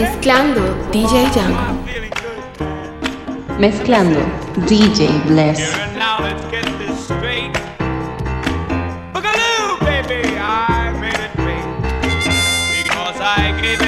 Mezclando 0.00 0.60
DJ 0.92 1.28
Django. 1.32 1.82
Mezclando 3.58 4.20
DJ 4.68 5.08
Bless. 5.26 5.58
Baby, 9.80 10.38
I 10.38 10.92
made 11.00 11.18
it 11.18 11.36
big 11.36 11.64
because 12.84 13.20
I 13.20 13.60
gave 13.60 13.82
it 13.82 13.87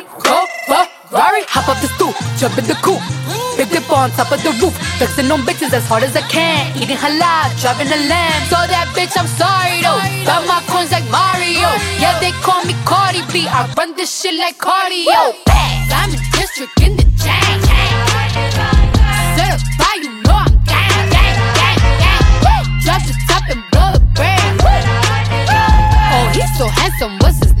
Ferrari, 1.11 1.43
hop 1.51 1.67
up 1.67 1.75
the 1.83 1.91
stoop, 1.91 2.15
jump 2.39 2.55
in 2.55 2.63
the 2.71 2.77
coupe. 2.79 3.03
Big 3.59 3.67
dip 3.67 3.83
on 3.91 4.07
top 4.15 4.31
of 4.31 4.39
the 4.47 4.55
roof, 4.63 4.71
flexing 4.95 5.27
on 5.27 5.43
bitches 5.43 5.75
as 5.75 5.83
hard 5.83 6.07
as 6.07 6.15
I 6.15 6.23
can. 6.31 6.71
Eating 6.79 6.95
halal, 6.95 7.51
driving 7.59 7.91
a 7.91 7.99
lamb. 8.07 8.39
So 8.47 8.55
that 8.55 8.87
bitch, 8.95 9.11
I'm 9.19 9.27
sorry 9.27 9.83
though. 9.83 9.99
Got 10.23 10.47
my 10.47 10.63
coins 10.71 10.95
like 10.95 11.03
Mario. 11.11 11.67
Yeah, 11.99 12.15
they 12.23 12.31
call 12.39 12.63
me 12.63 12.71
Cardi 12.87 13.27
B. 13.27 13.43
I 13.43 13.67
run 13.75 13.91
this 13.99 14.07
shit 14.07 14.39
like 14.39 14.55
cardio. 14.55 15.35
Diamond 15.91 16.23
District 16.31 16.71
in 16.79 16.95
the 16.95 17.03
chain. 17.19 17.59
Certified, 19.35 20.07
you 20.07 20.15
know 20.23 20.39
I'm 20.47 20.55
gang, 20.63 21.11
gang, 21.11 21.35
gang, 21.59 21.79
gang. 21.99 22.63
Drop 22.87 23.03
the 23.03 23.11
top 23.27 23.43
and 23.51 23.59
blow 23.75 23.91
the 23.91 24.03
brand. 24.15 24.63
Oh, 24.63 26.23
he's 26.31 26.47
so 26.55 26.71
handsome, 26.71 27.19
what's 27.19 27.43
his 27.43 27.51
name? 27.59 27.60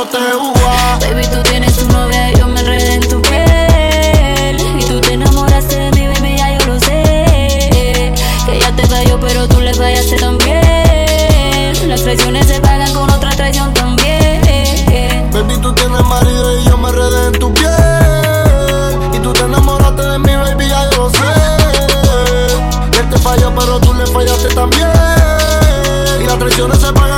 Baby, 0.00 1.26
tú 1.30 1.42
tienes 1.42 1.76
tu 1.76 1.84
novia 1.92 2.32
y 2.32 2.36
yo 2.38 2.48
me 2.48 2.60
enredé 2.60 2.94
en 2.94 3.00
tu 3.02 3.20
piel. 3.20 4.56
Y 4.78 4.84
tú 4.86 4.98
te 4.98 5.12
enamoraste 5.12 5.76
de 5.76 5.90
mi 5.90 6.06
baby, 6.06 6.38
ya 6.38 6.58
yo 6.58 6.66
lo 6.68 6.80
sé. 6.80 8.14
Que 8.46 8.56
ella 8.56 8.74
te 8.74 8.86
falló, 8.86 9.20
pero 9.20 9.46
tú 9.46 9.60
le 9.60 9.74
fallaste 9.74 10.16
también. 10.16 11.86
Las 11.86 12.02
traiciones 12.02 12.46
se 12.46 12.58
pagan 12.60 12.90
con 12.94 13.10
otra 13.10 13.28
traición 13.32 13.74
también. 13.74 14.40
Baby, 15.32 15.58
tú 15.58 15.70
tienes 15.74 16.02
marido 16.06 16.58
y 16.58 16.64
yo 16.64 16.78
me 16.78 16.90
redé 16.92 17.26
en 17.26 17.32
tu 17.34 17.52
piel. 17.52 17.70
Y 19.12 19.18
tú 19.18 19.34
te 19.34 19.40
enamoraste 19.40 20.00
de 20.00 20.18
mí, 20.18 20.34
baby, 20.34 20.66
ya 20.66 20.90
yo 20.92 20.96
lo 20.96 21.10
sé. 21.10 21.18
Él 22.98 23.10
te 23.10 23.18
falló, 23.18 23.54
pero 23.54 23.78
tú 23.80 23.92
le 23.92 24.06
fallaste 24.06 24.48
también. 24.54 24.88
Y 26.22 26.24
las 26.24 26.38
traiciones 26.38 26.78
se 26.78 26.90
pagan 26.90 27.09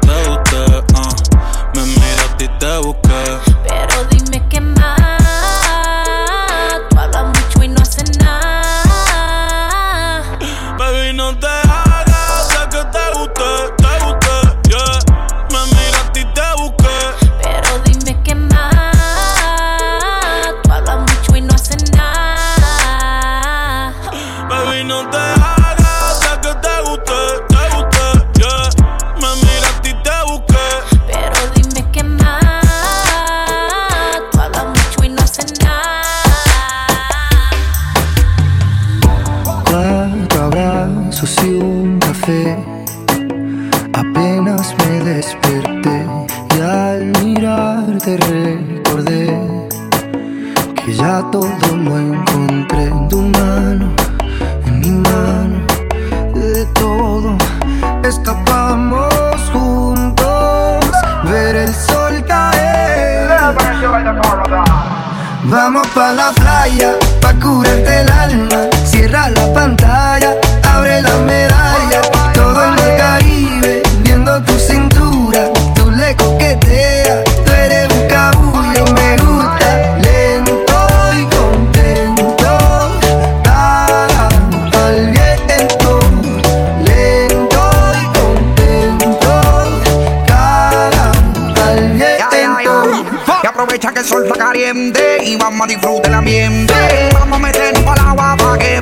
t'as 0.00 0.30
ou 0.30 0.36
t'as, 0.44 0.98
hein. 0.98 1.08
Même. 1.74 3.51
el 94.02 94.08
sol 94.08 94.24
está 94.26 94.36
caliente 94.36 95.18
y 95.22 95.36
vamos 95.36 95.60
a 95.62 95.66
disfrutar 95.68 96.10
el 96.10 96.14
ambiente. 96.14 96.74
Vamos 97.12 97.38
a 97.38 97.40
meternos 97.40 97.84
para 97.84 98.02
el 98.02 98.08
agua 98.08 98.36
para 98.36 98.58
que 98.58 98.80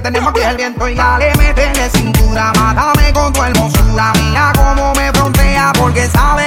tenemos 0.00 0.30
aquí 0.30 0.40
el 0.40 0.56
viento 0.56 0.88
y 0.88 0.94
dale, 0.94 1.32
métele 1.36 1.90
cintura, 1.90 2.52
mátame 2.58 3.12
con 3.12 3.32
tu 3.32 3.42
hermosura. 3.42 4.12
Mira 4.14 4.52
cómo 4.56 4.92
me 4.94 5.12
frontea 5.12 5.72
porque 5.78 6.08
sabe 6.08 6.39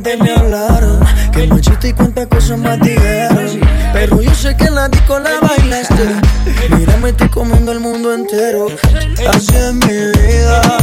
de 0.00 0.16
me 0.16 0.30
hablaron. 0.30 1.00
Que 1.32 1.46
machista 1.46 1.88
y 1.88 1.92
cuántas 1.92 2.26
cosas 2.26 2.58
más 2.58 2.80
dijeron. 2.80 3.60
Pero 3.92 4.20
yo 4.22 4.34
sé 4.34 4.56
que 4.56 4.64
en 4.64 4.74
la 4.74 4.88
disco 4.88 5.18
la 5.18 5.40
bailaste. 5.40 6.04
Mira, 6.76 6.96
me 6.98 7.10
estoy 7.10 7.28
comiendo 7.28 7.72
el 7.72 7.80
mundo 7.80 8.14
entero. 8.14 8.66
Así 9.28 9.54
es 9.54 9.74
mi 9.74 9.86
vida. 9.86 10.78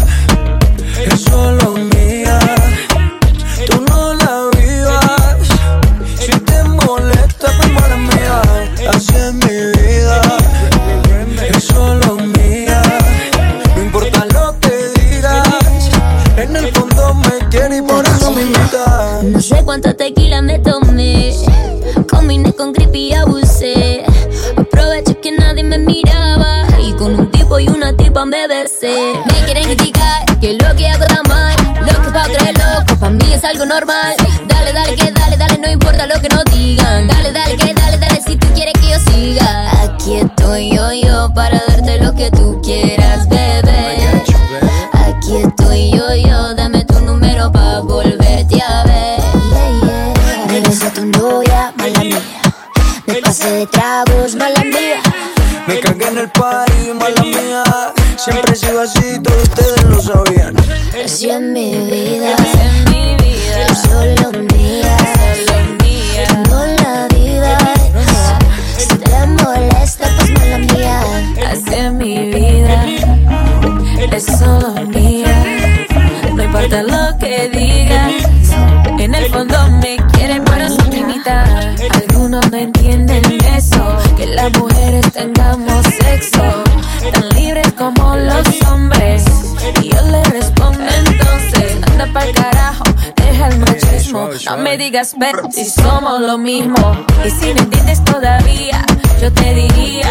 digas 94.77 95.15
pero 95.19 95.49
si 95.51 95.65
somos 95.65 96.19
lo 96.21 96.37
mismo. 96.37 97.05
Y 97.25 97.29
si 97.29 97.53
no 97.53 97.61
entiendes 97.61 98.03
todavía, 98.03 98.83
yo 99.21 99.31
te 99.31 99.53
diría, 99.53 100.07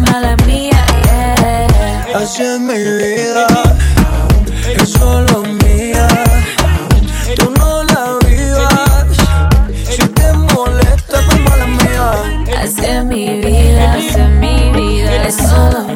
mala 0.00 0.36
mía, 0.46 0.84
yeah. 1.04 2.22
Es 2.22 2.38
mi 2.60 2.74
vida, 2.74 3.46
es 4.80 4.88
solo 4.90 5.42
mía. 5.42 6.08
Tú 7.36 7.52
no 7.58 7.82
la 7.84 8.18
vivas, 8.26 9.06
si 9.90 10.06
te 10.08 10.32
molesta, 10.32 11.20
pues 11.26 11.40
mala 11.48 11.66
mía. 11.66 12.62
Así 12.62 13.04
mi 13.04 13.40
vida, 13.40 13.94
así 13.94 14.20
mi 14.40 14.70
vida, 14.70 15.26
es 15.26 15.36
solo 15.36 15.84
mía. 15.88 15.93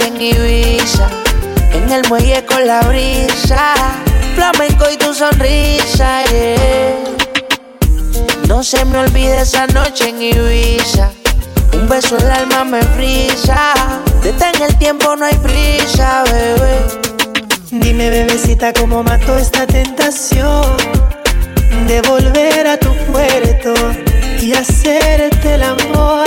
En 0.00 0.16
en 0.20 1.90
el 1.90 2.08
muelle 2.08 2.44
con 2.44 2.64
la 2.66 2.80
brisa, 2.82 3.74
flamenco 4.34 4.84
y 4.92 4.96
tu 4.96 5.12
sonrisa. 5.12 6.22
No 8.46 8.62
se 8.62 8.84
me 8.84 8.98
olvide 8.98 9.40
esa 9.40 9.66
noche 9.68 10.10
en 10.10 10.22
Ibiza, 10.22 11.10
un 11.72 11.88
beso 11.88 12.16
en 12.18 12.26
el 12.26 12.30
alma 12.30 12.64
me 12.64 12.82
frisa, 12.82 13.74
detén 14.22 14.62
el 14.62 14.76
tiempo, 14.78 15.16
no 15.16 15.24
hay 15.24 15.34
prisa, 15.36 16.22
bebé. 16.24 16.78
Dime, 17.70 18.10
bebecita, 18.10 18.72
cómo 18.72 19.02
mato 19.02 19.36
esta 19.36 19.66
tentación 19.66 20.76
de 21.86 22.00
volver 22.02 22.66
a 22.66 22.78
tu 22.78 22.94
puerto 23.10 23.74
y 24.40 24.52
hacerte 24.52 25.54
el 25.54 25.62
amor. 25.62 26.26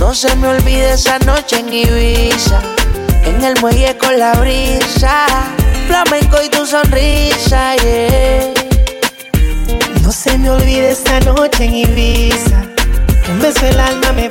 No 0.00 0.14
se 0.14 0.34
me 0.36 0.48
olvide 0.48 0.94
esa 0.94 1.18
noche 1.18 1.60
en 1.60 1.70
Ibiza, 1.70 2.58
en 3.22 3.44
el 3.44 3.60
muelle 3.60 3.98
con 3.98 4.18
la 4.18 4.32
brisa, 4.32 5.26
flamenco 5.86 6.38
y 6.42 6.48
tu 6.48 6.64
sonrisa, 6.64 7.76
yeah. 7.76 8.50
No 10.02 10.10
se 10.10 10.38
me 10.38 10.48
olvide 10.48 10.92
esa 10.92 11.20
noche 11.20 11.64
en 11.64 11.74
Ibiza. 11.74 12.62
Un 13.30 13.40
beso 13.42 13.66
el 13.66 13.78
alma 13.78 14.12
me 14.14 14.30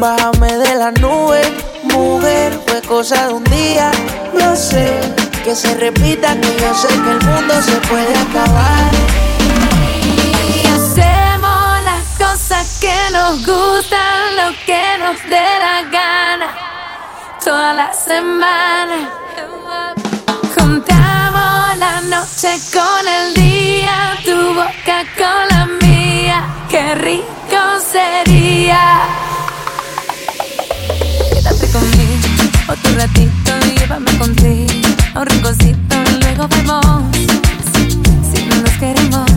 Bájame 0.00 0.56
de 0.56 0.74
la 0.74 0.90
nube, 0.92 1.42
mujer, 1.84 2.58
fue 2.66 2.80
cosa 2.82 3.26
de 3.26 3.34
un 3.34 3.44
día. 3.44 3.90
Yo 4.38 4.56
sé 4.56 5.00
que 5.44 5.54
se 5.54 5.74
repita, 5.74 6.34
que 6.40 6.56
yo 6.60 6.74
sé 6.74 6.88
que 6.88 7.10
el 7.10 7.20
mundo 7.24 7.54
se 7.62 7.72
puede 7.88 8.16
acabar. 8.16 8.90
Y 10.54 10.66
hacemos 10.66 11.82
las 11.84 12.04
cosas 12.18 12.78
que 12.80 12.94
nos 13.12 13.46
gustan, 13.46 14.36
lo 14.36 14.52
que 14.66 14.82
nos 14.98 15.22
dé 15.28 15.46
la 15.60 15.82
gana. 15.90 16.54
Toda 17.44 17.74
la 17.74 17.92
semana 17.92 19.10
juntamos 20.56 21.78
la 21.78 22.00
noche 22.02 22.58
con 22.72 23.08
el 23.08 23.34
día, 23.34 24.16
tu 24.24 24.54
boca 24.54 25.04
con 25.16 25.48
la 25.50 25.66
mía. 25.80 26.44
Qué 26.70 26.94
rico 26.94 27.60
sería. 27.90 29.31
Quédate 31.62 31.78
conmigo. 31.78 32.28
Otro 32.68 32.94
ratito 32.96 33.52
y 33.66 33.78
llévame 33.78 34.10
contigo. 34.18 34.88
A 35.14 35.20
un 35.20 35.26
rinconcito. 35.26 35.96
Luego 36.20 36.48
vemos 36.48 37.04
si 38.32 38.44
no 38.46 38.56
nos 38.56 38.70
queremos. 38.78 39.30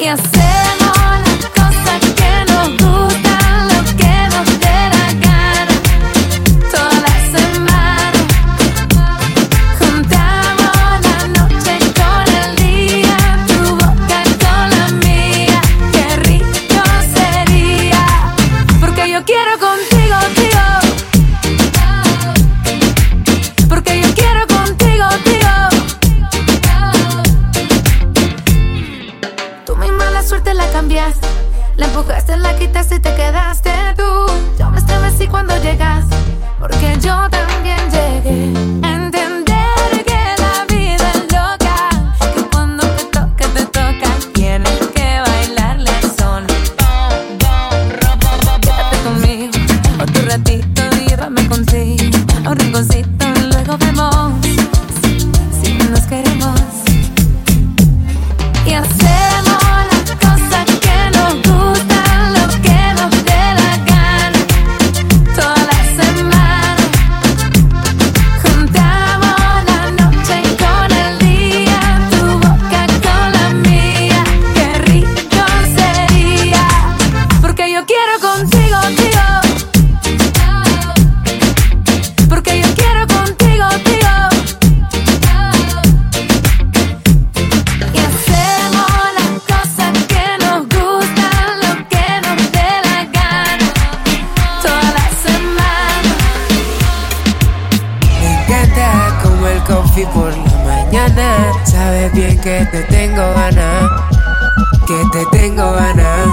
Y 0.00 0.06
hacemos 0.06 0.96
las 1.24 1.44
cosas 1.50 2.00
que 2.16 2.30
nos 2.50 2.68
gustan, 2.70 3.13
te 105.30 105.38
tengo 105.38 105.72
ganas. 105.72 106.28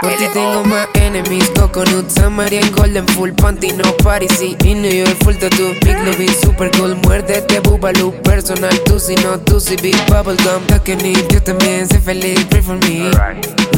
Por 0.00 0.12
ti 0.16 0.26
tengo 0.32 0.64
más 0.64 0.88
enemies. 0.94 1.50
Coconut, 1.50 2.08
Samarian, 2.08 2.70
Golden, 2.72 3.06
Full 3.08 3.30
Panty, 3.32 3.72
no 3.72 3.96
party. 3.98 4.28
Sí, 4.28 4.56
in 4.64 4.82
New 4.82 4.92
York, 4.92 5.16
full 5.22 5.34
tattoo. 5.34 5.74
Big 5.84 5.96
Louis, 6.04 6.36
super 6.40 6.70
cool. 6.72 6.96
Muérdete, 6.96 7.60
Boobaloo. 7.60 8.12
Personal, 8.22 8.78
tú 8.84 8.98
si 8.98 9.14
no, 9.16 9.38
tú 9.38 9.60
si 9.60 9.76
big 9.76 9.96
bubblegum. 10.06 10.66
Takeni, 10.66 11.14
yo 11.30 11.42
también 11.42 11.88
sé 11.88 12.00
feliz. 12.00 12.44
Pray 12.46 12.62
for 12.62 12.76
me. 12.76 13.10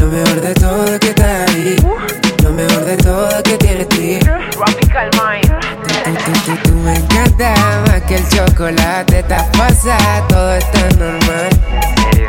Lo 0.01 0.07
mejor 0.07 0.41
de 0.41 0.55
todo 0.55 0.99
que 0.99 1.09
está 1.09 1.45
ahí. 1.45 1.77
Lo 2.43 2.51
mejor 2.51 2.85
de 2.85 2.97
todo 2.99 3.43
que 3.43 3.57
tiene 3.59 3.85
ti. 3.87 4.19
Tropical 4.21 5.11
Mind. 5.13 5.53
Tú, 6.25 6.33
tú, 6.45 6.57
tú 6.63 6.75
me 6.77 6.97
encanta 6.97 7.55
más 7.87 8.03
que 8.03 8.17
el 8.17 8.29
chocolate. 8.29 9.21
Estás 9.21 9.45
pasa, 9.57 9.97
todo 10.29 10.55
está 10.55 10.89
normal. 10.99 11.51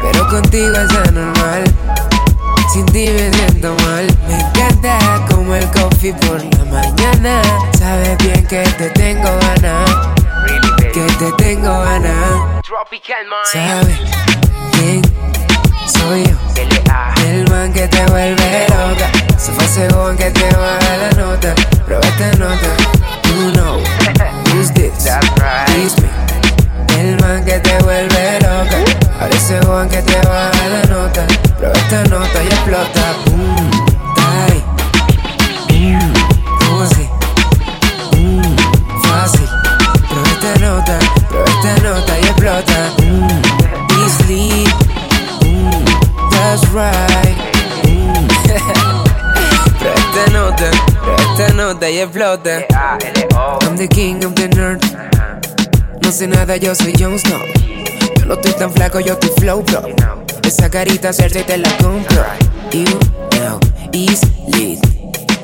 Pero 0.01 0.27
contigo 0.29 0.73
es 0.73 0.95
anormal. 1.07 1.63
Sin 2.71 2.85
ti 2.87 3.07
me 3.09 3.31
siento 3.31 3.75
mal. 3.85 4.07
Me 4.27 4.39
encanta 4.39 4.97
como 5.29 5.55
el 5.55 5.65
coffee 5.71 6.13
por 6.13 6.43
la 6.43 6.65
mañana. 6.65 7.41
Sabes 7.77 8.17
bien 8.19 8.45
que 8.47 8.63
te 8.77 8.89
tengo 8.91 9.29
ganas. 9.39 9.89
Que 10.93 11.01
te 11.19 11.31
tengo 11.43 11.81
ganas. 11.81 12.63
¿Sabes 13.51 13.99
quién 14.73 15.01
soy 15.87 16.25
yo? 16.25 16.35
El 17.25 17.49
man 17.49 17.71
que 17.73 17.87
te 17.87 18.05
vuelve 18.07 18.67
loca. 18.69 19.11
Se 19.37 19.51
fue 19.51 19.67
según 19.67 20.15
que 20.17 20.31
te 20.31 20.55
baja 20.55 20.97
la 20.97 21.11
nota. 21.11 21.55
Prueba 21.85 22.05
esta 22.05 22.31
nota. 22.37 22.67
You 23.29 23.51
know 23.51 23.81
who's 24.53 24.71
this? 24.71 25.05
It's 25.05 25.99
me. 26.01 26.24
El 26.97 27.17
man 27.21 27.43
que 27.43 27.59
te 27.59 27.77
vuelve 27.83 28.39
loca. 28.41 28.77
Ese 29.31 29.59
Juan 29.65 29.89
que 29.89 30.01
te 30.01 30.17
baja 30.27 30.67
la 30.69 30.83
nota. 30.83 31.27
Prueba 31.57 31.73
esta 31.75 32.03
nota 32.05 32.43
y 32.43 32.47
explota. 32.47 33.13
Boom, 33.25 33.71
ay. 34.17 34.63
Boom, 35.69 36.13
¿cómo 36.59 36.81
así? 36.83 37.09
Boom, 38.11 38.55
fácil. 39.03 39.47
Prueba 40.09 40.29
esta 40.29 40.59
nota. 40.59 40.99
Prueba 41.27 41.45
esta 41.45 41.83
nota 41.83 42.19
y 42.19 42.23
explota. 42.23 42.91
Boom, 42.97 43.41
easily. 44.03 44.65
Boom, 45.41 45.85
that's 46.31 46.63
right. 46.71 47.35
Boom. 47.83 48.27
Prueba 49.79 49.95
esta 49.95 50.31
nota. 50.31 50.71
Prueba 51.01 51.23
esta 51.33 51.53
nota 51.53 51.89
y 51.89 51.99
explota. 51.99 52.65
I'm 53.61 53.75
the 53.75 53.87
king 53.87 54.23
of 54.23 54.35
the 54.35 54.47
nerd. 54.49 54.81
No 56.05 56.11
sé 56.11 56.27
nada, 56.27 56.55
yo 56.57 56.75
soy 56.75 56.93
Jon 56.99 57.17
Snow. 57.17 57.41
Yo 58.19 58.25
no 58.27 58.35
estoy 58.35 58.53
tan 58.53 58.71
flaco, 58.71 58.99
yo 58.99 59.13
estoy 59.13 59.31
flow, 59.39 59.63
bro. 59.63 60.23
Esa 60.43 60.69
carita 60.69 61.11
cerca 61.11 61.39
y 61.39 61.43
te 61.43 61.57
la 61.57 61.75
compro. 61.77 62.23
You 62.71 62.85
know, 63.31 63.59
is 63.91 64.21
lit. 64.55 64.79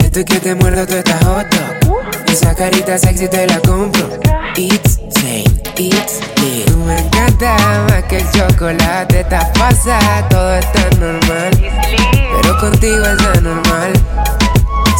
Estoy 0.03 0.23
que 0.23 0.39
te 0.39 0.53
muerdo, 0.53 0.85
tú 0.85 0.93
estás 0.93 1.19
hot 1.25 1.47
dog. 1.49 1.99
Esa 2.27 2.53
carita 2.53 2.99
sexy 2.99 3.27
te 3.27 3.47
la 3.47 3.59
compro. 3.61 4.07
It's 4.55 4.99
sane, 5.09 5.45
it's 5.77 6.19
lit. 6.39 6.65
Tú 6.67 6.77
me 6.77 6.99
encanta 6.99 7.57
más 7.89 8.03
que 8.03 8.17
el 8.17 8.31
chocolate. 8.31 9.21
Estás 9.21 9.49
pasa, 9.57 9.99
todo 10.29 10.57
está 10.57 10.89
normal. 10.99 11.51
Pero 12.39 12.57
contigo 12.59 13.03
es 13.03 13.37
anormal. 13.37 13.93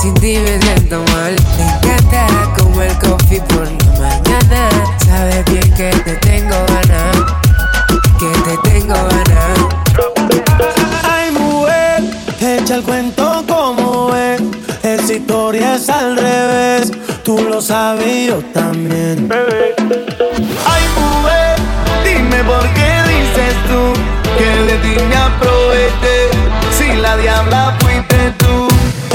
Sin 0.01 0.15
siento 0.15 1.03
mal. 1.13 1.35
Me 1.57 1.89
encanta 1.89 2.25
como 2.57 2.81
el 2.81 2.91
coffee 2.97 3.39
por 3.41 3.67
la 3.67 3.99
mañana. 3.99 4.69
Sabes 5.05 5.45
bien 5.45 5.71
que 5.75 5.91
te 6.03 6.15
tengo 6.15 6.55
ganas. 6.69 7.17
Que 8.17 8.31
te 8.41 8.69
tengo 8.69 8.95
ganas. 8.95 9.59
Ay, 11.03 11.29
mujer, 11.29 12.03
echa 12.41 12.75
el 12.77 12.81
cuento 12.81 13.43
como 13.47 14.15
es. 14.15 14.41
Esa 14.81 15.13
historia 15.13 15.75
es 15.75 15.87
al 15.87 16.17
revés. 16.17 16.91
Tú 17.23 17.37
lo 17.47 17.61
sabes 17.61 18.29
yo 18.29 18.41
también. 18.55 19.29
Ay, 20.65 20.83
mujer, 20.95 21.59
dime 22.03 22.43
por 22.43 22.67
qué 22.73 22.89
dices 23.07 23.53
tú 23.67 23.93
que 24.39 24.49
de 24.63 24.77
ti 24.79 25.03
me 25.07 25.15
aproveché. 25.15 26.31
Si 26.75 26.99
la 26.99 27.17
diabla. 27.17 27.80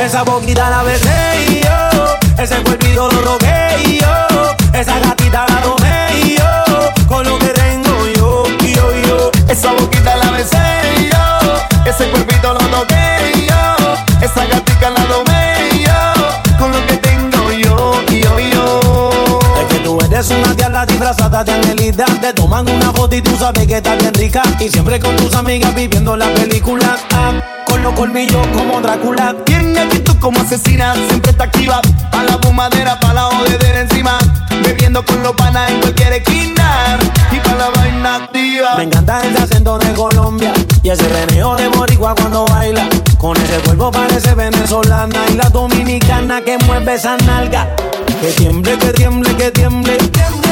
Esa 0.06 0.22
boquita 0.22 0.70
la 0.70 0.84
besé 0.84 1.62
yo. 1.64 2.16
Ese 2.40 2.62
cuerpito 2.62 3.10
lo 3.10 3.22
rogué 3.22 3.98
yo. 4.00 4.54
Esa 4.72 5.00
gatita 5.00 5.44
la 5.48 5.60
tomé 5.60 6.06
y 6.22 6.36
yo. 6.36 7.06
Con 7.08 7.26
lo 7.26 7.36
que 7.40 7.48
tengo 7.48 8.06
yo, 8.14 8.44
yo, 8.62 8.94
yo. 9.04 9.30
Esa 9.48 9.72
boquita 9.72 10.14
la 10.14 10.30
besé 10.30 11.10
yo. 11.10 11.90
Ese 11.90 12.08
cuerpito 12.10 12.52
lo 12.52 12.60
toqué 12.68 13.48
yo. 13.48 14.24
Esa 14.24 14.46
gatica 14.46 14.90
la 14.90 15.04
domé 15.06 15.70
y 15.72 15.84
yo. 15.86 16.56
Con 16.56 16.70
lo 16.70 16.86
que 16.86 16.98
tengo 16.98 17.50
yo, 17.50 18.00
yo, 18.08 18.38
yo. 18.38 19.40
Es 19.60 19.74
que 19.74 19.80
tú 19.80 19.98
eres 20.04 20.30
una 20.30 20.54
disfrazada 20.86 21.44
de 21.44 21.52
angelita. 21.52 22.04
Te 22.20 22.32
toman 22.32 22.68
una 22.68 22.92
foto 22.92 23.14
y 23.16 23.22
tú 23.22 23.36
sabes 23.36 23.66
que 23.66 23.76
está 23.76 23.94
bien 23.96 24.14
rica. 24.14 24.42
Y 24.60 24.68
siempre 24.68 24.98
con 25.00 25.16
tus 25.16 25.34
amigas 25.34 25.74
viviendo 25.74 26.16
la 26.16 26.32
película. 26.34 26.96
Ah, 27.12 27.32
con 27.66 27.82
los 27.82 27.92
colmillos 27.94 28.46
como 28.48 28.80
Drácula. 28.80 29.34
Tiene 29.44 29.80
actitud 29.80 30.16
como 30.20 30.40
asesina, 30.40 30.94
siempre 31.08 31.30
está 31.32 31.44
activa. 31.44 31.80
Pa' 32.10 32.22
la 32.22 32.38
fumadera, 32.38 32.98
pa' 33.00 33.12
la 33.12 33.22
jodedera 33.22 33.80
encima. 33.80 34.18
Bebiendo 34.62 35.04
con 35.04 35.22
los 35.22 35.32
panas 35.32 35.70
en 35.70 35.80
cualquier 35.80 36.12
esquina. 36.14 36.98
Y 37.30 37.40
pa' 37.40 37.54
la 37.54 37.70
vaina 37.70 38.14
activa. 38.16 38.76
Me 38.76 38.84
encanta 38.84 39.20
ese 39.20 39.42
acento 39.42 39.78
de 39.78 39.92
Colombia 39.92 40.52
y 40.82 40.90
ese 40.90 41.08
meneo 41.08 41.56
de 41.56 41.68
boricua 41.68 42.14
cuando 42.14 42.44
baila. 42.46 42.88
Con 43.18 43.36
ese 43.36 43.58
cuerpo 43.60 43.90
parece 43.90 44.34
venezolana 44.34 45.18
y 45.32 45.34
la 45.34 45.48
dominicana 45.48 46.40
que 46.42 46.56
mueve 46.58 46.94
esa 46.94 47.16
nalga. 47.18 47.74
Que 48.20 48.30
tiemble, 48.32 48.78
que 48.78 48.92
tiemble, 48.92 49.34
que 49.36 49.50
tiemble. 49.50 49.98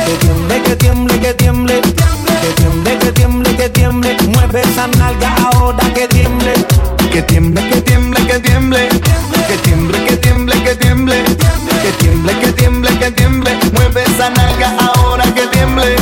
Que 0.05 0.17
tiemble, 0.19 0.63
que 0.63 0.77
tiemble, 0.77 1.21
que 1.21 1.35
tiemble. 1.35 1.81
Que 1.81 2.53
tiemble, 2.57 2.99
que 2.99 3.13
tiemble, 3.13 3.57
que 3.57 3.69
tiemble. 3.71 4.17
Mueve 4.35 4.61
esa 4.61 4.87
nalga 4.87 5.35
ahora 5.53 5.85
que 5.95 6.07
tiemble. 6.09 6.53
Que 7.11 7.23
tiemble, 7.23 7.69
que 7.71 7.81
tiemble, 7.81 8.27
que 8.27 8.39
tiemble. 8.41 8.89
Que 9.49 9.57
tiemble, 9.59 10.05
que 10.05 10.17
tiemble, 10.17 10.63
que 10.63 10.75
tiemble. 10.75 11.25
Que 11.83 11.93
tiemble, 11.99 12.39
que 12.39 12.53
tiemble, 12.53 12.99
que 12.99 13.11
tiemble. 13.13 13.59
Mueve 13.73 14.03
esa 14.03 14.29
nalga 14.31 14.77
ahora 14.79 15.25
que 15.35 15.47
tiemble. 15.47 15.97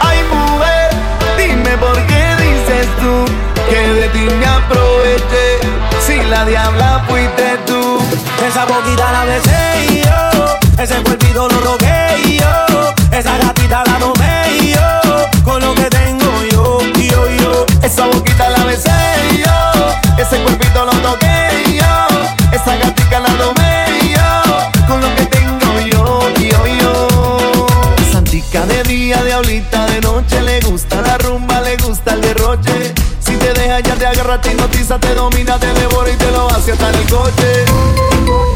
Ay, 0.00 0.18
mujer, 0.32 0.90
dime 1.36 1.76
por 1.76 1.96
qué 2.06 2.22
dices 2.40 2.86
tú 3.00 3.26
que 3.68 3.80
de 4.00 4.08
ti 4.08 4.34
me 4.38 4.46
aproveché. 4.46 5.60
Si 6.06 6.22
la 6.30 6.44
diabla 6.46 7.04
fuiste 7.06 7.58
tú. 7.66 7.98
Esa 8.46 8.64
boquita 8.64 9.12
la 9.12 9.24
besé 9.24 10.02
yo. 10.04 10.82
Ese 10.82 11.02
cuerpito 11.02 11.48
lo 11.48 11.60
rogué 11.60 12.38
yo. 12.40 12.75
La 13.68 13.98
tomé 13.98 14.74
yo. 14.74 15.42
Con 15.44 15.60
lo 15.60 15.74
que 15.74 15.90
tengo 15.90 16.24
yo, 16.52 16.78
yo, 16.94 17.30
yo. 17.40 17.66
Esa 17.82 18.06
boquita 18.06 18.48
la 18.48 18.64
besé 18.64 18.90
yo. 19.44 20.22
Ese 20.22 20.40
cuerpito 20.42 20.84
lo 20.84 20.92
toqué 20.92 21.74
yo. 21.74 22.52
Esa 22.52 22.76
gatica 22.76 23.18
la 23.18 23.30
domé 23.34 23.86
y 24.02 24.14
yo. 24.14 24.86
Con 24.86 25.00
lo 25.00 25.12
que 25.16 25.26
tengo 25.26 25.80
yo, 25.80 26.32
yo, 26.38 26.66
yo. 26.80 27.66
Santica 28.12 28.64
de 28.66 28.84
día, 28.84 29.22
diablita 29.24 29.86
de 29.86 30.00
noche. 30.00 30.40
Le 30.42 30.60
gusta 30.60 31.00
la 31.00 31.18
rumba, 31.18 31.60
le 31.60 31.76
gusta 31.78 32.14
el 32.14 32.20
derroche. 32.20 32.94
Si 33.18 33.36
te 33.36 33.52
deja 33.52 33.80
ya 33.80 33.96
te 33.96 34.06
agarra, 34.06 34.40
te 34.40 34.52
hipnotiza, 34.52 35.00
te 35.00 35.12
domina, 35.14 35.58
te 35.58 35.72
devora 35.74 36.08
y 36.08 36.16
te 36.16 36.30
lo 36.30 36.48
hace 36.50 36.70
hasta 36.70 36.88
en 36.90 36.94
el 36.94 37.08
coche. 37.10 38.55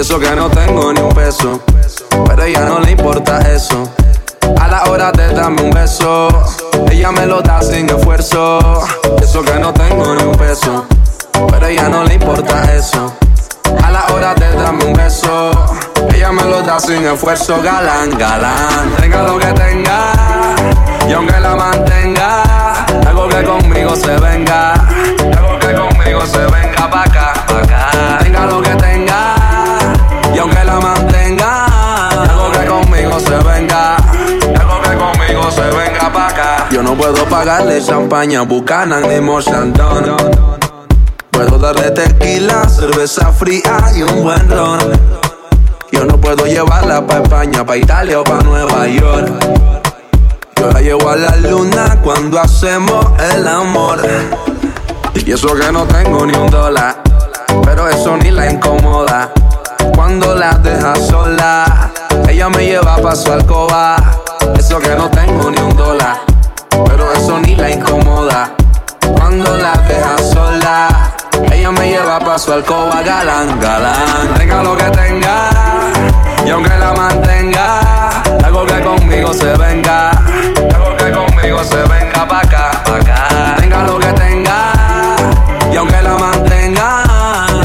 Eso 0.00 0.18
que 0.18 0.34
no 0.34 0.48
tengo 0.48 0.94
ni 0.94 1.00
un 1.00 1.10
peso. 1.10 1.60
Pero 2.26 2.44
ella 2.44 2.60
no 2.60 2.80
le 2.80 2.92
importa 2.92 3.38
eso. 3.52 3.86
A 4.58 4.66
la 4.66 4.84
hora 4.84 5.12
de 5.12 5.34
darme 5.34 5.60
un 5.60 5.70
beso, 5.70 6.28
ella 6.90 7.12
me 7.12 7.26
lo 7.26 7.42
da 7.42 7.60
sin 7.60 7.88
esfuerzo. 7.88 8.82
Eso 9.22 9.42
que 9.42 9.58
no 9.58 9.74
tengo 9.74 10.14
ni 10.14 10.22
un 10.22 10.34
peso. 10.36 10.86
Pero 11.50 11.66
ella 11.66 11.88
no 11.90 12.04
le 12.04 12.14
importa 12.14 12.74
eso. 12.74 13.14
A 13.84 13.90
la 13.90 14.06
hora 14.14 14.34
de 14.34 14.50
darme 14.54 14.86
un 14.86 14.94
beso, 14.94 15.50
ella 16.14 16.32
me 16.32 16.44
lo 16.44 16.62
da 16.62 16.80
sin 16.80 17.04
esfuerzo. 17.04 17.60
Galán, 17.62 18.16
galán, 18.16 18.96
tenga 18.98 19.22
lo 19.22 19.38
que 19.38 19.52
tenga. 19.52 20.12
Y 21.08 21.12
aunque 21.12 21.38
la 21.38 21.54
mantenga, 21.56 22.86
algo 23.06 23.28
que 23.28 23.42
conmigo 23.44 23.94
se 23.94 24.16
venga. 24.16 24.72
Algo 25.36 25.58
que 25.58 25.74
conmigo 25.74 26.24
se 26.24 26.38
venga 26.38 26.90
pa' 26.90 27.02
acá, 27.02 27.34
pa' 27.46 27.58
acá. 27.58 28.18
Tenga 28.22 28.46
lo 28.46 28.62
que 28.62 28.74
tenga. 28.76 29.19
La 30.70 30.78
mantenga, 30.78 31.66
algo 32.20 32.52
que 32.52 32.64
conmigo 32.64 33.18
se 33.18 33.36
venga. 33.38 33.96
Algo 33.96 34.80
que 34.82 34.96
conmigo 34.96 35.50
se 35.50 35.62
venga 35.62 36.12
pa' 36.12 36.28
acá. 36.28 36.68
Yo 36.70 36.80
no 36.80 36.94
puedo 36.94 37.24
pagarle 37.24 37.82
champaña, 37.82 38.42
bucana 38.42 39.00
ni 39.00 39.20
Mochandon. 39.20 40.16
Puedo 41.32 41.58
darle 41.58 41.90
tequila, 41.90 42.68
cerveza 42.68 43.32
fría 43.32 43.82
y 43.96 44.02
un 44.02 44.22
buen 44.22 44.48
ron. 44.48 44.78
Yo 45.90 46.04
no 46.04 46.20
puedo 46.20 46.46
llevarla 46.46 47.04
pa' 47.04 47.18
España, 47.18 47.66
pa' 47.66 47.76
Italia 47.76 48.20
o 48.20 48.22
pa' 48.22 48.40
Nueva 48.44 48.86
York. 48.86 49.28
Yo 50.54 50.70
la 50.70 50.80
llevo 50.80 51.10
a 51.10 51.16
la 51.16 51.34
luna 51.34 51.98
cuando 52.00 52.38
hacemos 52.38 53.04
el 53.32 53.48
amor. 53.48 54.06
Y 55.14 55.32
eso 55.32 55.52
que 55.52 55.72
no 55.72 55.84
tengo 55.86 56.24
ni 56.26 56.38
un 56.38 56.48
dólar, 56.48 57.02
pero 57.64 57.88
eso 57.88 58.16
ni 58.16 58.30
la 58.30 58.48
incomoda. 58.48 59.32
Cuando 59.94 60.34
la 60.34 60.52
deja 60.54 60.94
sola, 60.96 61.90
ella 62.28 62.48
me 62.48 62.64
lleva 62.66 62.96
pa' 62.96 63.14
su 63.14 63.32
alcoba. 63.32 63.96
Eso 64.56 64.78
que 64.78 64.94
no 64.94 65.08
tengo 65.10 65.50
ni 65.50 65.60
un 65.60 65.76
dólar, 65.76 66.16
pero 66.86 67.12
eso 67.12 67.38
ni 67.38 67.54
la 67.56 67.70
incomoda. 67.70 68.50
Cuando 69.16 69.56
la 69.56 69.72
deja 69.72 70.18
sola, 70.18 70.88
ella 71.52 71.70
me 71.70 71.88
lleva 71.88 72.18
pa' 72.18 72.38
su 72.38 72.52
alcoba, 72.52 73.02
galán, 73.02 73.58
galán. 73.60 74.34
Tenga 74.36 74.62
lo 74.62 74.76
que 74.76 74.90
tenga, 74.90 75.50
y 76.44 76.50
aunque 76.50 76.76
la 76.76 76.92
mantenga, 76.92 77.80
algo 78.44 78.66
que 78.66 78.80
conmigo 78.80 79.32
se 79.32 79.56
venga. 79.56 80.10
Algo 80.10 80.96
que 80.96 81.10
conmigo 81.12 81.64
se 81.64 81.76
venga 81.76 82.28
pa' 82.28 82.40
acá, 82.40 82.82
pa' 82.84 82.96
acá. 82.96 83.56
Tenga 83.58 83.82
lo 83.84 83.98
que 83.98 84.12
tenga, 84.12 84.72
y 85.72 85.76
aunque 85.76 86.02
la 86.02 86.14
mantenga, 86.18 87.02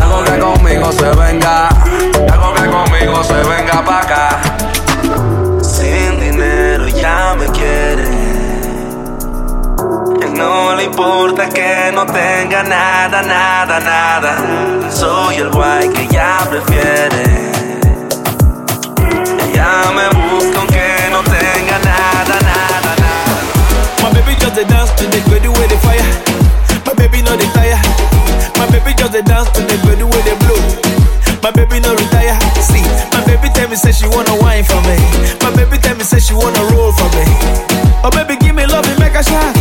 algo 0.02 0.24
que 0.24 0.40
conmigo 0.40 0.92
se 0.92 1.10
venga. 1.12 1.70
Conmigo 3.06 3.24
se 3.24 3.36
venga 3.36 3.84
pa' 3.86 4.00
acá. 4.00 4.42
Sin 5.62 6.20
dinero 6.20 6.88
ya 6.88 7.36
me 7.38 7.46
quiere. 7.48 8.10
No 10.36 10.76
le 10.76 10.86
importa 10.86 11.48
que 11.48 11.92
no 11.94 12.06
tenga 12.08 12.64
nada, 12.64 13.22
nada, 13.22 13.80
nada. 13.80 14.92
Soy 14.92 15.36
el 15.36 15.50
guay 15.52 15.88
que 15.90 16.02
ella 16.02 16.40
prefiere. 16.50 17.52
Ella 19.44 19.92
me 19.96 20.08
busca 20.20 20.60
aunque 20.62 20.88
no 21.12 21.22
tenga 21.22 21.78
nada, 21.86 22.36
nada, 22.42 22.92
nada. 22.98 24.02
My 24.02 24.10
baby 24.14 24.36
just 24.40 24.58
a 24.58 24.66
dance 24.66 24.92
to 24.96 25.06
the 25.06 25.22
gritty 25.30 25.48
with 25.48 25.70
the 25.70 25.78
fire. 25.78 26.04
My 26.88 26.94
baby 26.96 27.22
no 27.22 27.38
dey 27.38 27.50
tire. 27.54 27.80
My 28.58 28.66
baby 28.72 28.96
just 28.96 29.14
a 29.14 29.22
dance 29.22 29.52
to 29.52 29.62
the 29.62 29.78
gritty 29.84 30.04
with 30.04 30.26
the 30.26 30.36
blow. 30.44 30.85
My 31.46 31.52
baby 31.52 31.80
no 31.80 31.94
retire. 31.94 32.34
See, 32.60 32.82
my 33.14 33.24
baby 33.24 33.54
tell 33.54 33.70
me 33.70 33.76
say 33.76 33.92
she 33.92 34.08
wanna 34.08 34.36
wine 34.42 34.64
for 34.64 34.82
me. 34.82 34.98
My 35.46 35.54
baby 35.56 35.78
tell 35.78 35.96
me 35.96 36.04
say 36.04 36.18
she 36.18 36.34
wanna 36.34 36.60
roll 36.74 36.92
for 36.92 37.06
me. 37.14 37.22
Oh 38.04 38.10
baby 38.10 38.36
give 38.38 38.56
me 38.56 38.66
love 38.66 38.84
and 38.90 39.00
make 39.00 39.14
a 39.14 39.22
shot. 39.22 39.55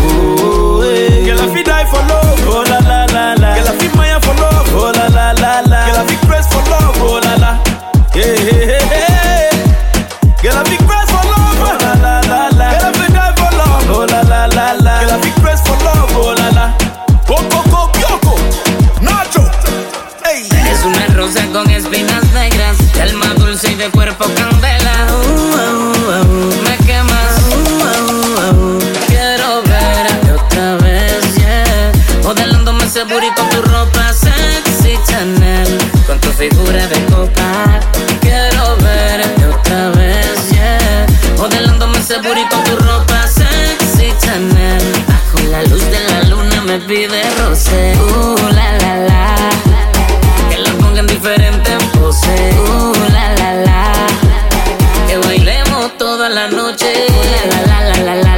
Toda 56.04 56.28
la 56.28 56.48
noche. 56.48 57.06
La 57.50 57.60
la 57.66 57.78
la 57.88 58.04
la 58.04 58.14
la 58.22 58.33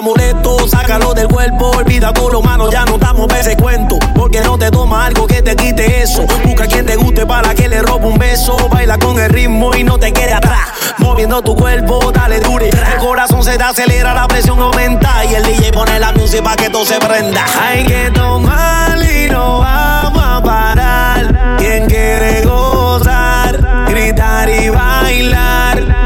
Molesto, 0.00 0.68
sácalo 0.68 1.14
del 1.14 1.26
cuerpo. 1.26 1.70
Olvida 1.70 2.12
con 2.12 2.30
lo 2.32 2.42
malo, 2.42 2.70
ya 2.70 2.84
no 2.84 2.98
damos 2.98 3.32
ese 3.34 3.56
cuento. 3.56 3.98
Porque 4.14 4.40
no 4.40 4.58
te 4.58 4.70
toma 4.70 5.06
algo 5.06 5.26
que 5.26 5.40
te 5.42 5.56
quite 5.56 6.02
eso. 6.02 6.26
Busca 6.44 6.66
quien 6.66 6.84
te 6.84 6.96
guste 6.96 7.24
para 7.24 7.54
que 7.54 7.68
le 7.68 7.80
robe 7.80 8.06
un 8.06 8.18
beso. 8.18 8.56
Baila 8.68 8.98
con 8.98 9.18
el 9.18 9.30
ritmo 9.30 9.74
y 9.74 9.84
no 9.84 9.98
te 9.98 10.12
quede 10.12 10.34
atrás. 10.34 10.68
Moviendo 10.98 11.40
tu 11.42 11.56
cuerpo, 11.56 12.12
dale 12.12 12.40
dure. 12.40 12.68
El 12.68 12.98
corazón 12.98 13.42
se 13.42 13.56
te 13.56 13.64
acelera, 13.64 14.12
la 14.12 14.28
presión 14.28 14.60
aumenta. 14.60 15.24
Y 15.24 15.34
el 15.34 15.44
DJ 15.44 15.72
pone 15.72 15.98
la 15.98 16.12
música 16.12 16.42
para 16.42 16.56
que 16.56 16.68
todo 16.68 16.84
se 16.84 16.98
prenda. 16.98 17.44
Hay 17.60 17.84
que 17.84 18.10
tomar 18.12 18.98
y 19.02 19.30
no 19.30 19.60
vamos 19.60 20.22
a 20.22 20.42
parar. 20.42 21.56
Quien 21.58 21.86
quiere 21.86 22.42
gozar, 22.44 23.86
gritar 23.88 24.48
y 24.48 24.68
bailar. 24.68 26.05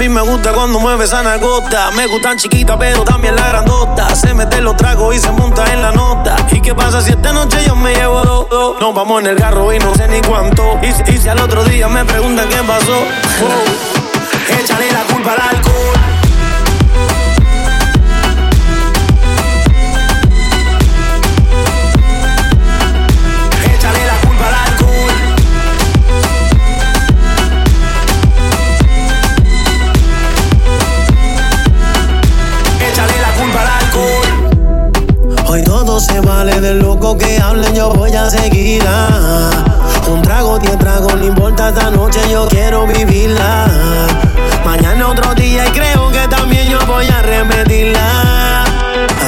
Mí 0.00 0.08
me 0.08 0.22
gusta 0.22 0.54
cuando 0.54 0.80
mueve 0.80 1.04
esa 1.04 1.22
nalgota. 1.22 1.90
Me 1.90 2.06
gustan 2.06 2.38
chiquitas, 2.38 2.78
pero 2.78 3.04
también 3.04 3.36
la 3.36 3.48
grandota. 3.48 4.14
Se 4.14 4.32
mete 4.32 4.62
los 4.62 4.74
tragos 4.74 5.14
y 5.14 5.18
se 5.18 5.30
monta 5.30 5.70
en 5.74 5.82
la 5.82 5.92
nota. 5.92 6.36
¿Y 6.50 6.62
qué 6.62 6.74
pasa 6.74 7.02
si 7.02 7.10
esta 7.10 7.34
noche 7.34 7.58
yo 7.66 7.76
me 7.76 7.94
llevo 7.94 8.22
dos? 8.22 8.48
dos? 8.48 8.80
Nos 8.80 8.94
vamos 8.94 9.20
en 9.20 9.26
el 9.26 9.36
carro 9.36 9.70
y 9.74 9.78
no 9.78 9.94
sé 9.94 10.08
ni 10.08 10.22
cuánto. 10.22 10.78
Y, 10.82 11.12
y 11.12 11.18
si 11.18 11.28
al 11.28 11.38
otro 11.40 11.64
día 11.64 11.86
me 11.88 12.02
preguntan 12.06 12.48
qué 12.48 12.62
pasó, 12.66 12.94
wow. 13.40 14.58
échale 14.58 14.90
la 14.90 15.02
culpa 15.12 15.32
al 15.32 15.56
alcohol. 15.56 15.89
Yo 38.30 38.38
voy 38.38 38.38
a 38.38 38.42
seguir. 38.42 38.82
ah. 38.86 39.50
Un 40.08 40.22
trago, 40.22 40.58
diez 40.58 40.78
tragos, 40.78 41.14
no 41.16 41.24
importa 41.24 41.68
esta 41.68 41.90
noche, 41.90 42.20
yo 42.30 42.46
quiero 42.48 42.86
vivirla. 42.86 43.66
Mañana 44.64 45.08
otro 45.08 45.34
día 45.34 45.66
y 45.66 45.70
creo 45.70 46.10
que 46.10 46.26
también 46.28 46.68
yo 46.68 46.78
voy 46.86 47.06
a 47.06 47.22
repetirla. 47.22 48.64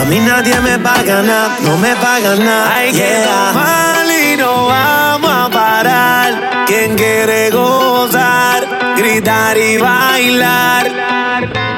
A 0.00 0.05
mí 0.09 0.18
nadie 0.18 0.59
me 0.61 0.78
paga 0.78 1.22
nada, 1.22 1.57
no 1.62 1.76
me 1.78 1.94
paga 1.96 2.34
nada. 2.36 2.74
Hay 2.74 2.92
que 2.92 3.24
tomar 3.24 4.07
y 4.11 4.36
no 4.36 4.66
vamos 4.66 5.30
a 5.30 5.50
parar. 5.50 6.64
Quien 6.66 6.96
quiere 6.96 7.50
gozar, 7.50 8.66
gritar 8.96 9.57
y 9.57 9.76
bailar. 9.78 10.90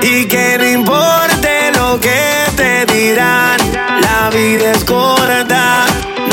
Y 0.03 0.27
que 0.27 0.57
no 0.59 0.65
importe 0.67 1.73
lo 1.77 2.01
que 2.01 2.45
te 2.57 2.87
dirán, 2.87 3.59
la 4.01 4.31
vida 4.31 4.73
es 4.73 4.85
corta, 4.85 5.85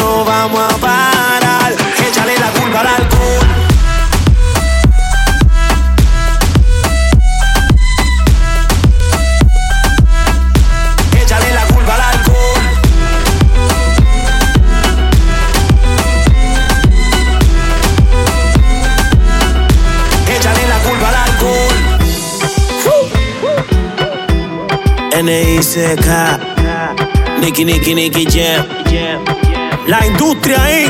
no 0.02 0.26
vamos 0.26 0.60
a 0.60 0.78
parar. 0.78 1.72
Échale 2.08 2.38
la 2.38 2.50
culpa 2.60 2.80
al 2.82 2.88
alcohol. 2.88 3.48
Échale 11.22 11.50
la 11.54 11.64
culpa 11.74 11.94
al 11.96 12.02
alcohol. 12.14 12.62
Échale 20.36 20.64
la 20.74 20.80
culpa 20.88 21.08
al 21.10 21.16
alcohol. 21.28 21.78
N.I.C.K. 25.14 26.08
Nicky, 27.42 28.26
Jam. 28.26 28.81
La 29.92 30.08
industria 30.08 30.64
ahí. 30.64 30.90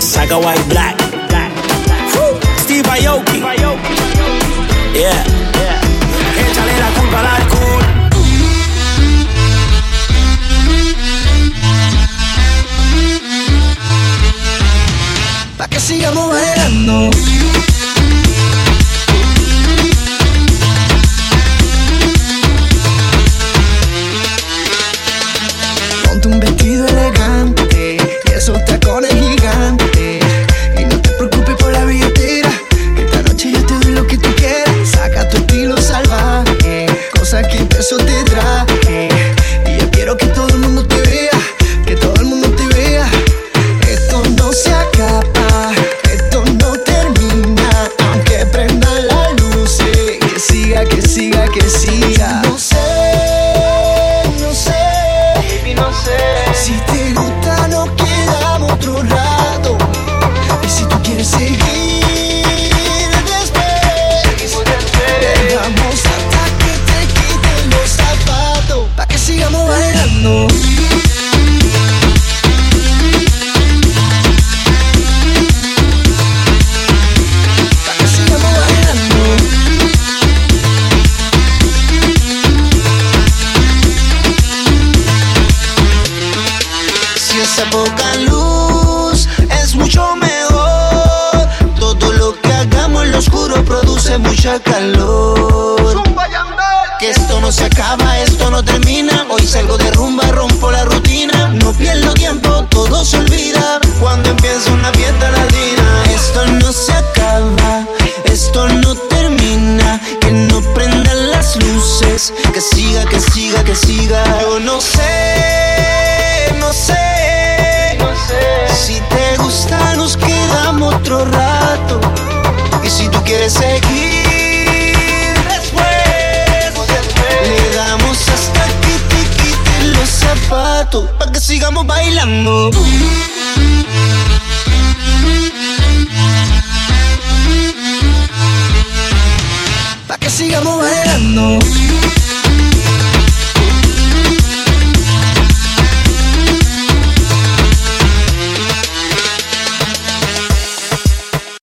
Saga 0.00 0.36
White 0.36 0.64
Black. 0.68 0.96
Steve 2.64 2.88
Aoki. 2.90 3.38
Yeah. 4.92 5.24
Échale 6.42 6.74
la 6.80 6.90
culpa 6.98 7.20
al 7.20 7.26
alcohol. 7.26 7.82
Pa' 15.56 15.68
que 15.68 15.78
sigamos 15.78 16.30
bailando. 16.30 17.10